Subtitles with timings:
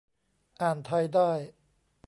[0.61, 1.31] อ่านไทยได้